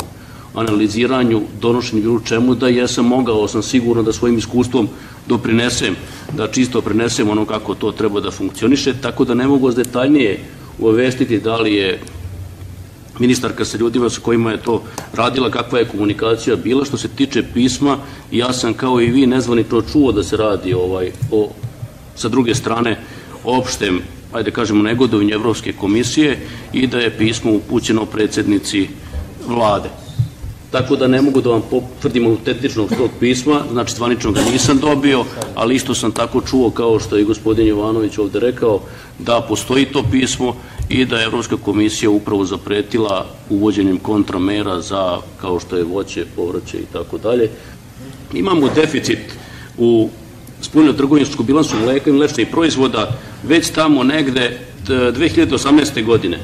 [0.55, 4.89] analiziranju, donošenju bilo čemu, da jesam mogao, sam sigurno da svojim iskustvom
[5.27, 5.97] doprinesem,
[6.37, 10.41] da čisto prenesem ono kako to treba da funkcioniše, tako da ne mogu detaljnije
[10.79, 12.01] uvestiti da li je
[13.19, 14.83] ministarka sa ljudima sa kojima je to
[15.15, 16.85] radila, kakva je komunikacija bila.
[16.85, 17.99] Što se tiče pisma,
[18.31, 21.49] ja sam kao i vi nezvanično čuo da se radi ovaj, o,
[22.15, 22.99] sa druge strane,
[23.45, 24.01] opštem,
[24.33, 26.39] ajde kažemo, negodovnje Evropske komisije
[26.73, 28.89] i da je pismo upućeno predsednici
[29.49, 30.06] vlade
[30.71, 35.25] tako da ne mogu da vam potvrdim autentičnog tog pisma, znači zvanično ga nisam dobio,
[35.55, 38.81] ali isto sam tako čuo kao što je gospodin Jovanović ovde rekao,
[39.19, 40.57] da postoji to pismo
[40.89, 46.79] i da je Evropska komisija upravo zapretila uvođenjem kontramera za, kao što je voće, povraće
[46.79, 47.51] i tako dalje.
[48.35, 49.19] Imamo deficit
[49.79, 50.09] u
[50.61, 54.59] spoljno trgovinsku bilansu mleka i mlečnih proizvoda već tamo negde
[54.89, 56.05] 2018.
[56.05, 56.39] godine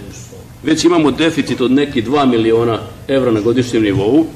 [0.63, 2.79] već imamo deficit od neki 2 miliona
[3.09, 4.27] evra na godišnjem nivou,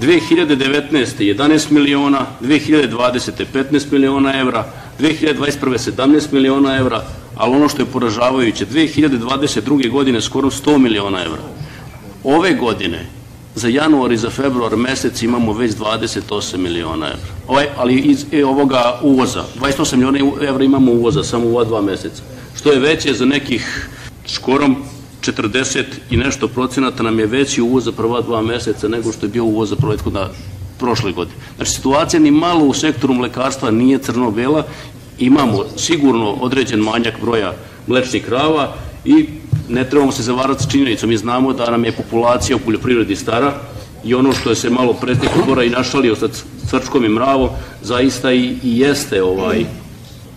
[0.00, 1.34] 2019.
[1.34, 3.44] 11 miliona, 2020.
[3.54, 4.64] 15 miliona evra,
[5.00, 5.92] 2021.
[5.96, 7.02] 17 miliona evra,
[7.36, 9.90] ali ono što je poražavajuće, 2022.
[9.90, 11.42] godine skoro 100 miliona evra.
[12.24, 13.06] Ove godine,
[13.54, 17.32] za januar i za februar mesec imamo već 28 miliona evra.
[17.48, 20.18] Ovaj, ali iz e, ovoga uvoza, 28 miliona
[20.48, 22.22] evra imamo uvoza samo u ova dva meseca,
[22.56, 23.88] što je veće za nekih
[24.26, 24.76] skorom
[25.22, 29.30] 40 i nešto procenata nam je veći uvoz za prva dva meseca nego što je
[29.30, 30.28] bio uvoz za prethodna
[30.78, 31.36] prošle godine.
[31.56, 34.66] Znači, situacija ni malo u sektoru mlekarstva nije crno-bela,
[35.18, 37.52] imamo sigurno određen manjak broja
[37.86, 39.26] mlečnih krava i
[39.68, 41.08] ne trebamo se zavarati s činjenicom.
[41.08, 43.54] Mi znamo da nam je populacija u poljoprivredi stara
[44.04, 46.28] i ono što je se malo pretnik odbora i našalio sa
[46.70, 47.48] crčkom i mravom,
[47.82, 49.64] zaista i, i jeste ovaj,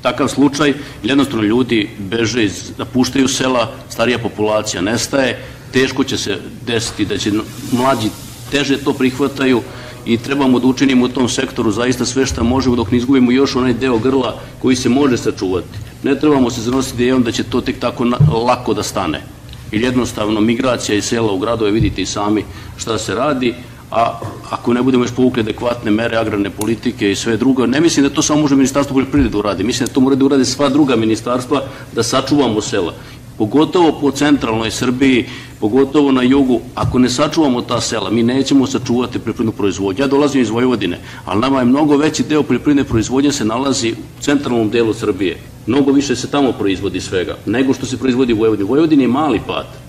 [0.05, 5.39] takav slučaj, jednostavno ljudi beže iz, napuštaju sela, starija populacija nestaje,
[5.73, 7.31] teško će se desiti da će
[7.71, 8.09] mlađi
[8.51, 9.61] teže to prihvataju
[10.05, 13.55] i trebamo da učinimo u tom sektoru zaista sve što možemo dok ne izgubimo još
[13.55, 15.81] onaj deo grla koji se može sačuvati.
[16.03, 18.05] Ne trebamo se zanositi idejom da će to tek tako
[18.45, 19.23] lako da stane.
[19.71, 22.45] Ili jednostavno migracija iz sela u gradove, vidite i sami
[22.77, 23.55] šta se radi,
[23.95, 24.19] a
[24.49, 28.13] ako ne budemo još povukli adekvatne mere agrarne politike i sve drugo, ne mislim da
[28.13, 31.61] to samo može Ministarstvo poljoprivrede uradi, mislim da to mora da urade sva druga ministarstva
[31.93, 32.93] da sačuvamo sela.
[33.37, 35.25] Pogotovo po centralnoj Srbiji,
[35.59, 40.03] pogotovo na jugu, ako ne sačuvamo ta sela, mi nećemo sačuvati poljoprivrednu proizvodnju.
[40.03, 44.21] Ja dolazim iz Vojvodine, ali nama je mnogo veći deo poljoprivredne proizvodnje se nalazi u
[44.21, 45.37] centralnom delu Srbije.
[45.67, 48.69] Mnogo više se tamo proizvodi svega, nego što se proizvodi u Vojvodini.
[48.69, 49.84] Vojvodini je mali pad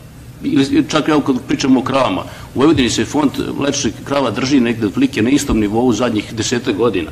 [0.88, 2.22] čak ja kad pričamo o kravama,
[2.54, 7.10] u Vojvodini se fond mlečnih krava drži negde otprilike na istom nivou zadnjih deseta godina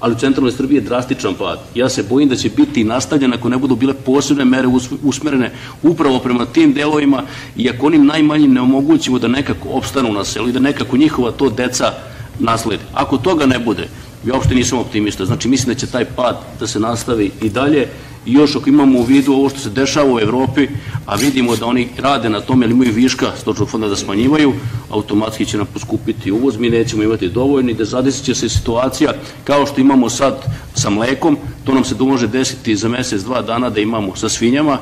[0.00, 1.58] ali u centralnoj Srbiji je drastičan pad.
[1.74, 4.68] Ja se bojim da će biti nastavljen ako ne budu bile posebne mere
[5.02, 5.50] usmerene
[5.82, 7.22] upravo prema tim delovima
[7.56, 11.30] i ako onim najmanjim ne omogućimo da nekako opstanu na selu i da nekako njihova
[11.30, 11.92] to deca
[12.38, 12.82] naslede.
[12.94, 13.88] Ako toga ne bude,
[14.26, 15.24] ja uopšte nisam optimista.
[15.24, 17.88] Znači mislim da će taj pad da se nastavi i dalje.
[18.26, 20.68] I još ako imamo u vidu ovo što se dešava u Evropi,
[21.06, 24.52] a vidimo da oni rade na tome, ali imaju viška stočnog fonda da smanjivaju,
[24.90, 29.14] automatski će nam poskupiti uvoz, mi nećemo imati dovoljni, da zadesit će se situacija
[29.44, 30.44] kao što imamo sad
[30.74, 34.78] sa mlekom, to nam se može desiti za mesec, dva dana da imamo sa svinjama,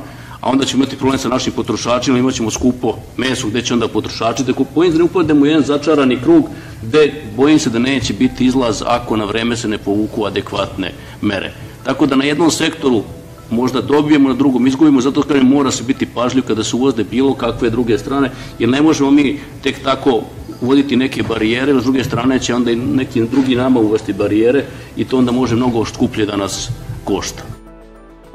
[0.46, 3.88] a onda ćemo imati problem sa našim potrošačima, imat ćemo skupo meso gde će onda
[3.88, 6.48] potrošači da kupuju, da ne upademo u jedan začarani krug
[6.82, 10.92] gde bojim se da neće biti izlaz ako na vreme se ne povuku adekvatne
[11.22, 11.52] mere.
[11.84, 13.02] Tako da na jednom sektoru
[13.50, 17.34] možda dobijemo, na drugom izgubimo, zato kažem mora se biti pažljiv kada se uvozde bilo
[17.34, 20.22] kakve druge strane, jer ne možemo mi tek tako
[20.60, 24.64] uvoditi neke barijere, s druge strane će onda i neki drugi nama uvesti barijere
[24.96, 26.68] i to onda može mnogo skuplje da nas
[27.04, 27.55] košta.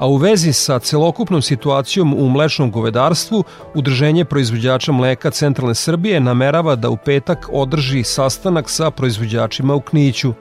[0.01, 3.43] A u vezi sa celokupnom situacijom u mlečnom govedarstvu,
[3.75, 10.33] Udrženje proizvođača mleka Centralne Srbije namerava da u petak održi sastanak sa proizvođačima u Kniću.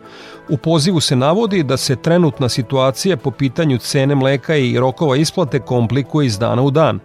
[0.48, 5.58] U pozivu se navodi da se trenutna situacija po pitanju cene mleka i rokova isplate
[5.58, 7.00] komplikuje iz dana u dan.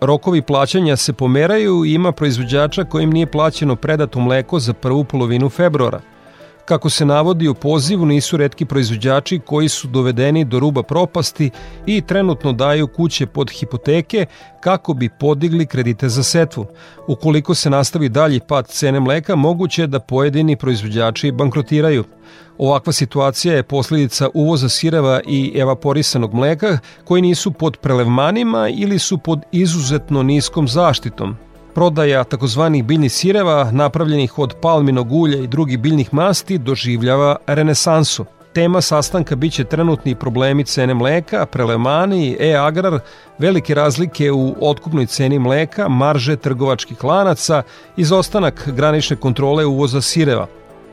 [0.00, 5.48] Rokovi plaćanja se pomeraju i ima proizvođača kojim nije plaćeno predato mleko za prvu polovinu
[5.48, 6.00] februara–
[6.66, 11.50] Kako se navodi u pozivu, nisu redki proizvođači koji su dovedeni do ruba propasti
[11.86, 14.26] i trenutno daju kuće pod hipoteke
[14.60, 16.66] kako bi podigli kredite za setvu.
[17.06, 22.04] Ukoliko se nastavi dalji pad cene mleka, moguće je da pojedini proizvođači bankrotiraju.
[22.58, 29.18] Ovakva situacija je posljedica uvoza sireva i evaporisanog mleka koji nisu pod prelevmanima ili su
[29.18, 31.36] pod izuzetno niskom zaštitom,
[31.76, 38.24] prodaja takozvanih biljnih sireva napravljenih od palminog ulja i drugih biljnih masti doživljava renesansu.
[38.52, 42.98] Tema sastanka biće trenutni problemi cene mleka, prelemani, e-agrar,
[43.38, 47.62] velike razlike u otkupnoj ceni mleka, marže trgovačkih lanaca,
[47.96, 50.46] izostanak granične kontrole uvoza sireva.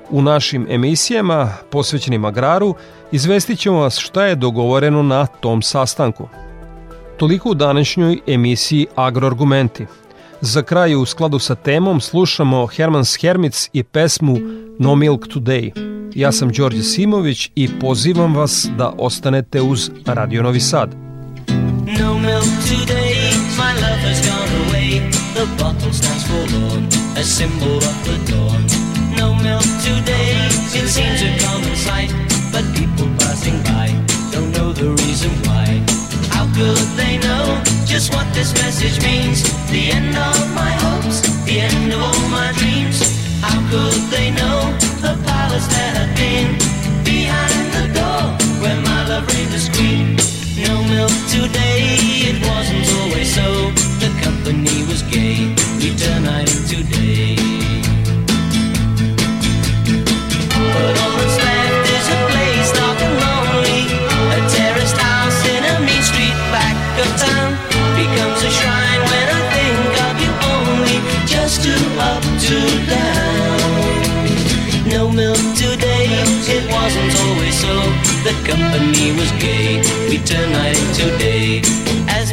[0.09, 2.75] U našim emisijama posvećenim agraru
[3.11, 6.27] izvestit ćemo vas šta je dogovoreno na tom sastanku.
[7.17, 9.85] Toliko u današnjoj emisiji Agroargumenti.
[10.45, 14.37] Za kraj u skladu sa temom slušamo Hermans Hermits i pesmu
[14.79, 15.71] No Milk Today.
[16.15, 20.95] Ja sam Đorđe Simović i pozivam vas da ostanete uz Radio Novi Sad.
[21.99, 23.15] No milk today,
[23.57, 26.87] my love has gone away The bottle stands forlorn,
[27.17, 28.63] a symbol of the dawn
[29.19, 30.47] No milk today,
[30.79, 32.11] it seems a common sight
[32.53, 33.87] But people passing by
[34.31, 35.67] don't know the reason why
[36.35, 39.52] How could they know just what this message means?
[43.73, 44.32] How could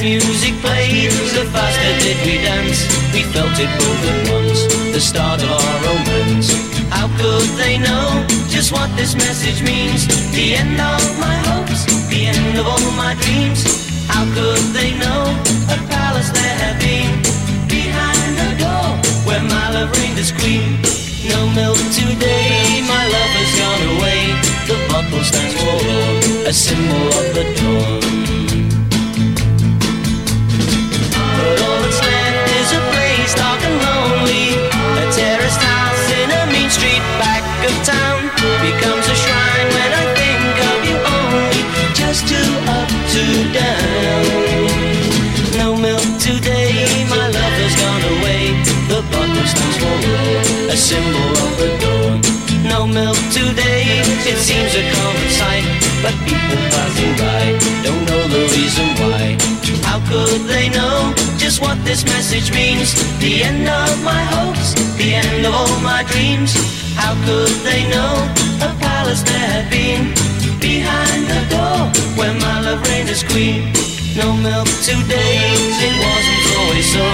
[0.00, 2.88] Music played, the faster did we dance.
[3.12, 4.64] We felt it both at once,
[4.96, 6.56] the start of our romance.
[6.88, 10.08] How could they know just what this message means?
[10.32, 13.60] The end of my hopes, the end of all my dreams.
[14.08, 15.36] How could they know
[15.68, 17.20] a palace there had been?
[17.68, 18.96] Behind the door,
[19.28, 20.80] where my love reigned as queen.
[21.28, 24.32] No milk today, my love has gone away.
[24.64, 28.09] The bottle stands forlorn, a symbol of the dawn.
[56.02, 57.44] But people passing by
[57.84, 59.36] don't know the reason why.
[59.84, 62.94] How could they know just what this message means?
[63.20, 66.52] The end of my hopes, the end of all my dreams.
[66.96, 68.14] How could they know
[68.64, 70.12] a palace there had been
[70.60, 71.78] behind the door
[72.16, 73.72] where my love reigned as queen?
[74.16, 75.36] No milk today,
[75.86, 77.06] it wasn't always so.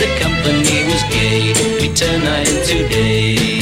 [0.00, 3.59] The company was gay, we turn night into day.